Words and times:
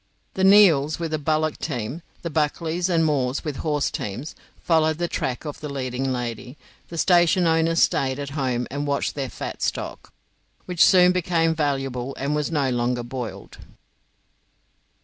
The 0.33 0.43
Neills, 0.43 0.97
with 0.97 1.13
a 1.13 1.19
bullock 1.19 1.59
team, 1.59 2.01
the 2.23 2.31
Buckleys 2.31 2.89
and 2.89 3.05
Moores, 3.05 3.43
with 3.45 3.57
horse 3.57 3.91
teams, 3.91 4.33
followed 4.57 4.97
the 4.97 5.07
track 5.07 5.45
of 5.45 5.59
the 5.59 5.69
leading 5.69 6.11
lady. 6.11 6.57
The 6.89 6.97
station 6.97 7.45
owners 7.45 7.83
stayed 7.83 8.17
at 8.17 8.31
home 8.31 8.65
and 8.71 8.87
watched 8.87 9.13
their 9.13 9.29
fat 9.29 9.61
stock, 9.61 10.11
which 10.65 10.83
soon 10.83 11.11
became 11.11 11.53
valuable, 11.53 12.15
and 12.15 12.33
was 12.35 12.49
no 12.49 12.71
longer 12.71 13.03
boiled. 13.03 13.59